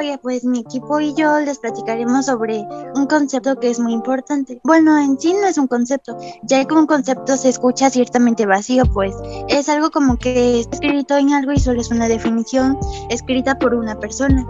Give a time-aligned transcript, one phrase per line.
[0.00, 4.60] hoy pues mi equipo y yo les platicaremos sobre un concepto que es muy importante.
[4.64, 8.84] Bueno, en sí no es un concepto, ya que un concepto se escucha ciertamente vacío,
[8.92, 9.14] pues
[9.48, 12.78] es algo como que está escrito en algo y solo es una definición
[13.10, 14.46] escrita por una persona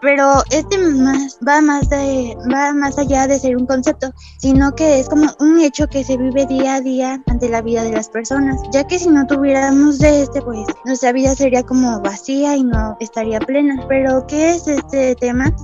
[0.00, 5.00] pero este más, va, más de, va más allá de ser un concepto, sino que
[5.00, 8.08] es como un hecho que se vive día a día ante la vida de las
[8.08, 12.64] personas, ya que si no tuviéramos de este, pues nuestra vida sería como vacía y
[12.64, 13.84] no estaría plena.
[13.88, 15.54] Pero, ¿qué es este tema?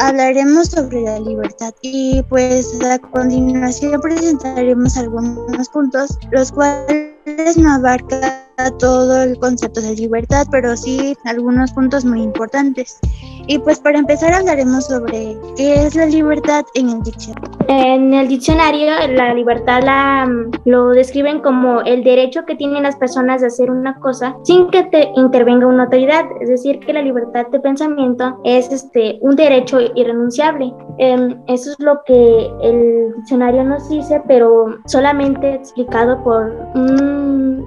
[0.00, 7.14] Hablaremos sobre la libertad y pues a continuación presentaremos algunos puntos, los cuales
[7.56, 8.44] no abarcan
[8.78, 12.98] todo el concepto de libertad, pero sí algunos puntos muy importantes.
[13.46, 17.58] Y pues para empezar hablaremos sobre qué es la libertad en el diccionario.
[17.68, 20.28] En el diccionario la libertad la,
[20.64, 24.84] lo describen como el derecho que tienen las personas de hacer una cosa sin que
[24.84, 29.78] te intervenga una autoridad, es decir, que la libertad de pensamiento es este, un derecho
[29.94, 30.72] irrenunciable.
[30.98, 36.52] Em, eso es lo que el diccionario nos dice, pero solamente explicado por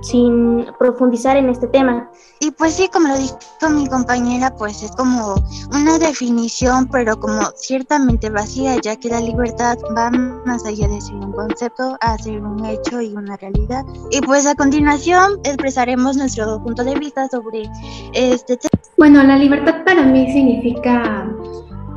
[0.02, 2.09] sin profundizar en este tema.
[2.39, 3.38] Y pues sí, como lo dijo
[3.72, 5.36] mi compañera, pues es como
[5.72, 11.16] una definición, pero como ciertamente vacía, ya que la libertad va más allá de ser
[11.16, 13.86] un concepto a ser un hecho y una realidad.
[14.12, 17.70] Y pues a continuación expresaremos nuestro punto de vista sobre
[18.14, 18.84] este tema.
[18.98, 21.30] Bueno, la libertad para mí significa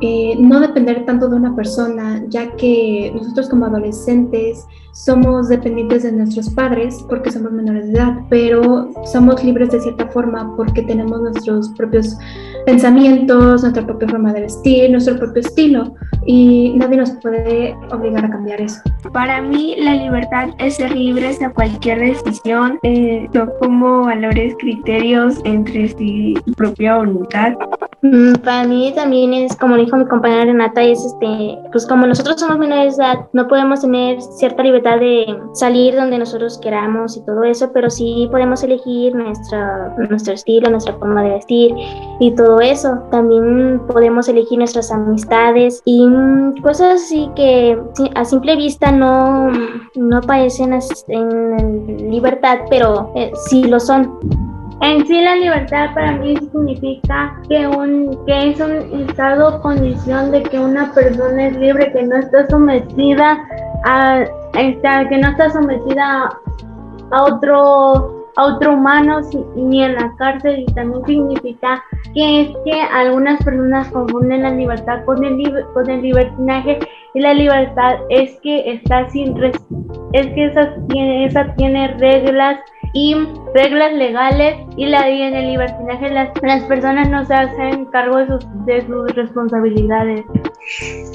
[0.03, 6.11] eh, no depender tanto de una persona, ya que nosotros como adolescentes somos dependientes de
[6.11, 11.21] nuestros padres porque somos menores de edad, pero somos libres de cierta forma porque tenemos
[11.21, 12.17] nuestros propios
[12.65, 15.93] pensamientos, nuestra propia forma de vestir, nuestro propio estilo
[16.25, 18.81] y nadie nos puede obligar a cambiar eso.
[19.11, 25.39] Para mí la libertad es ser libres de cualquier decisión, eh, no como valores, criterios
[25.45, 27.53] entre sí, su propia voluntad.
[28.03, 32.39] Mm, para mí también es, como dijo mi compañera Renata, es este, pues como nosotros
[32.39, 37.25] somos menores de edad, no podemos tener cierta libertad de salir donde nosotros queramos y
[37.25, 41.73] todo eso, pero sí podemos elegir nuestra, nuestro estilo, nuestra forma de vestir
[42.19, 42.97] y todo eso.
[43.11, 46.05] También podemos elegir nuestras amistades y
[46.61, 47.79] cosas así que
[48.15, 49.49] a simple vista no,
[49.95, 54.19] no parecen en libertad, pero eh, sí lo son.
[54.81, 60.41] En sí la libertad para mí significa que, un, que es un estado condición de
[60.41, 63.37] que una persona es libre, que no está sometida
[63.85, 64.23] a,
[64.53, 66.35] que no está sometida
[67.11, 69.21] a otro a otro humano
[69.55, 75.05] ni en la cárcel y también significa que es que algunas personas confunden la libertad
[75.05, 76.79] con el, con el libertinaje
[77.13, 79.37] y la libertad es que está sin
[80.13, 82.59] es que esa tiene, esa tiene reglas
[82.93, 83.15] y
[83.53, 88.17] reglas legales y la y en el libertinaje las, las personas no se hacen cargo
[88.17, 90.25] de sus, de sus responsabilidades.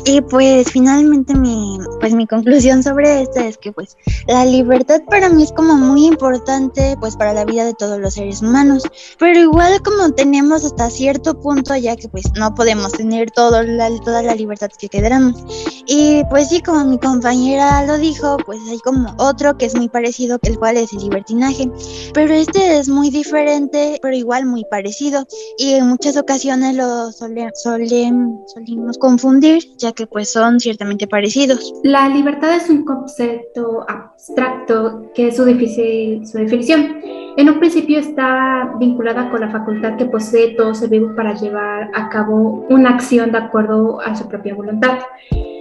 [0.05, 3.97] Y pues finalmente mi, pues mi conclusión sobre esto es que pues
[4.29, 8.15] la libertad para mí es como muy importante pues para la vida de todos los
[8.15, 8.85] seres humanos,
[9.19, 13.89] pero igual como tenemos hasta cierto punto ya que pues no podemos tener todo la,
[14.05, 15.43] toda la libertad que queramos.
[15.87, 19.89] Y pues sí, como mi compañera lo dijo, pues hay como otro que es muy
[19.89, 21.71] parecido, el cual es el libertinaje,
[22.13, 25.27] pero este es muy diferente, pero igual muy parecido.
[25.59, 29.46] Y en muchas ocasiones lo solemos confundir
[29.79, 31.73] ya que pues son ciertamente parecidos.
[31.83, 37.01] La libertad es un concepto abstracto que es su, difícil, su definición.
[37.37, 41.91] En un principio está vinculada con la facultad que posee todo ser vivo para llevar
[41.95, 44.99] a cabo una acción de acuerdo a su propia voluntad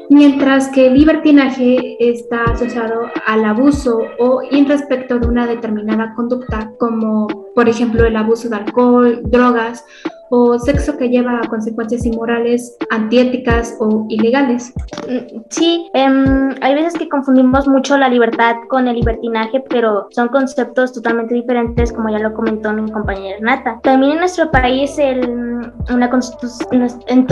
[0.10, 6.72] mientras que el libertinaje está asociado al abuso o en respecto de una determinada conducta,
[6.78, 9.86] como por ejemplo el abuso de alcohol, drogas
[10.30, 14.74] o sexo que lleva a consecuencias inmorales, antiéticas o ilegales.
[15.08, 20.30] Mm, sí, em, hay veces que confundimos mucho la libertad con el libertinaje, pero son
[20.30, 23.80] conceptos totalmente diferentes, como ya lo comentó mi compañera Nata.
[23.84, 26.10] También en nuestro país el, una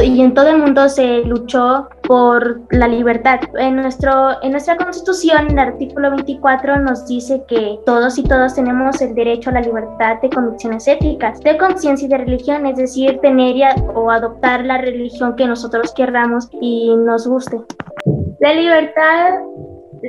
[0.04, 3.40] y en todo el mundo se luchó por la libertad.
[3.58, 9.02] En, nuestro, en nuestra constitución, el artículo 24 nos dice que todos y todas tenemos
[9.02, 13.20] el derecho a la libertad de convicciones éticas, de conciencia y de religión, es decir,
[13.22, 13.54] tener
[13.94, 17.62] o adoptar la religión que nosotros querramos y nos guste.
[18.40, 19.40] La libertad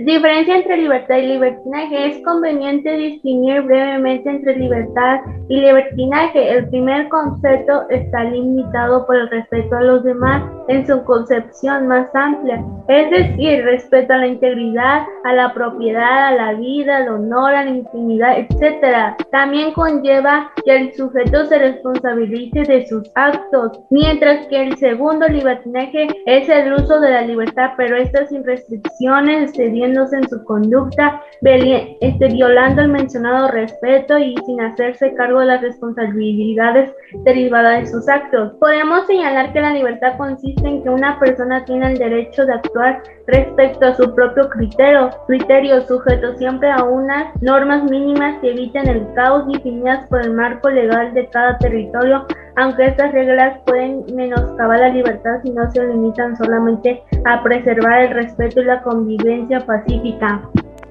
[0.03, 2.09] Diferencia entre libertad y libertinaje.
[2.09, 6.51] Es conveniente distinguir brevemente entre libertad y libertinaje.
[6.51, 12.09] El primer concepto está limitado por el respeto a los demás en su concepción más
[12.15, 17.55] amplia, es decir, respeto a la integridad, a la propiedad, a la vida, al honor,
[17.55, 19.17] a la intimidad, etc.
[19.31, 26.09] También conlleva que el sujeto se responsabilice de sus actos, mientras que el segundo libertinaje
[26.27, 32.29] es el uso de la libertad, pero esta sin restricciones, excediéndose en su conducta, este,
[32.29, 36.93] violando el mencionado respeto y sin hacerse cargo de las responsabilidades
[37.25, 38.53] derivadas de sus actos.
[38.61, 43.03] Podemos señalar que la libertad consiste en que una persona tiene el derecho de actuar
[43.27, 49.07] respecto a su propio criterio, criterio sujeto siempre a unas normas mínimas que eviten el
[49.15, 54.89] caos definidas por el marco legal de cada territorio, aunque estas reglas pueden menoscabar la
[54.89, 60.43] libertad si no se limitan solamente a preservar el respeto y la convivencia pacífica.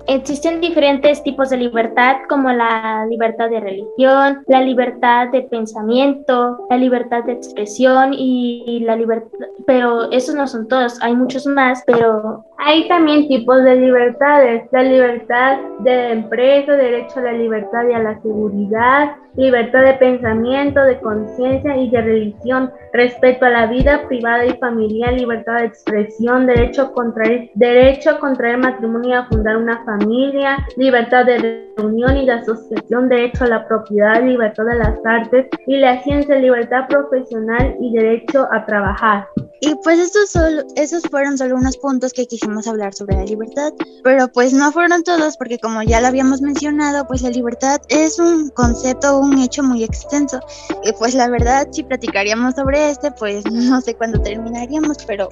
[0.08, 6.78] Existen diferentes tipos de libertad como la libertad de religión, la libertad de pensamiento, la
[6.78, 9.30] libertad de expresión y la libertad,
[9.66, 14.84] pero esos no son todos, hay muchos más, pero hay también tipos de libertades, la
[14.84, 21.00] libertad de empresa, derecho a la libertad y a la seguridad, libertad de pensamiento, de
[21.00, 26.84] conciencia y de religión, respeto a la vida privada y familiar, libertad de expresión, derecho
[26.84, 32.25] a contraer, derecho a contraer matrimonio y a fundar una familia, libertad de reunión y
[32.25, 37.75] de asociación, derecho a la propiedad, libertad de las artes y la ciencia, libertad profesional
[37.80, 39.28] y derecho a trabajar.
[39.65, 43.71] Y pues estos, solo, esos fueron solo unos puntos que quisimos hablar sobre la libertad,
[44.04, 48.19] pero pues no fueron todos porque como ya lo habíamos mencionado, pues la libertad es
[48.19, 50.42] un concepto, un hecho muy extenso.
[50.83, 55.30] Y pues la verdad, si platicaríamos sobre este, pues no sé cuándo terminaríamos, pero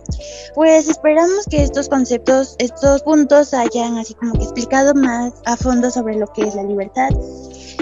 [0.56, 5.92] pues esperamos que estos conceptos, estos puntos hayan así como que explicado más a fondo
[5.92, 7.10] sobre lo que es la libertad.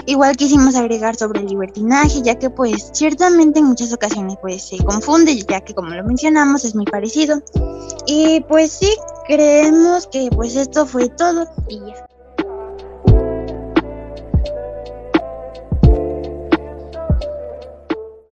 [0.09, 4.83] Igual quisimos agregar sobre el libertinaje, ya que pues ciertamente en muchas ocasiones pues se
[4.83, 7.43] confunde, ya que como lo mencionamos es muy parecido.
[8.07, 8.91] Y pues sí,
[9.27, 12.07] creemos que pues esto fue todo y ya.